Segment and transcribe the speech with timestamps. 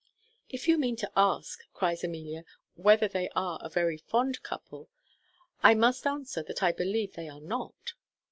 [0.49, 4.89] "If you mean to ask," cries Amelia, "whether they are a very fond couple,
[5.61, 7.93] I must answer that I believe they are not."